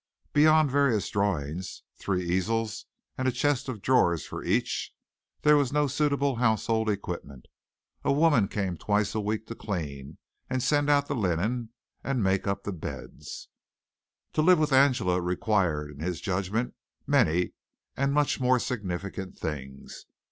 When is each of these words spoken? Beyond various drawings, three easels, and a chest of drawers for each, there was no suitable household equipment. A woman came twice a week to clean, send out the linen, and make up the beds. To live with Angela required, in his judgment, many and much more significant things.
Beyond 0.33 0.71
various 0.71 1.07
drawings, 1.11 1.83
three 1.95 2.25
easels, 2.27 2.87
and 3.19 3.27
a 3.27 3.31
chest 3.31 3.69
of 3.69 3.83
drawers 3.83 4.25
for 4.25 4.43
each, 4.43 4.95
there 5.43 5.55
was 5.55 5.71
no 5.71 5.85
suitable 5.85 6.37
household 6.37 6.89
equipment. 6.89 7.45
A 8.03 8.11
woman 8.11 8.47
came 8.47 8.77
twice 8.77 9.13
a 9.13 9.19
week 9.19 9.45
to 9.45 9.53
clean, 9.53 10.17
send 10.57 10.89
out 10.89 11.05
the 11.07 11.13
linen, 11.15 11.69
and 12.03 12.23
make 12.23 12.47
up 12.47 12.63
the 12.63 12.73
beds. 12.73 13.47
To 14.33 14.41
live 14.41 14.57
with 14.57 14.73
Angela 14.73 15.21
required, 15.21 15.91
in 15.91 15.99
his 15.99 16.19
judgment, 16.19 16.73
many 17.05 17.53
and 17.95 18.11
much 18.11 18.39
more 18.39 18.57
significant 18.57 19.37
things. 19.37 20.07